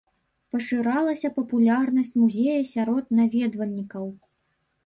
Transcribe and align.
Пашыралася 0.53 1.31
папулярнасць 1.35 2.11
музея 2.21 2.57
сярод 2.73 3.03
наведвальнікаў. 3.19 4.05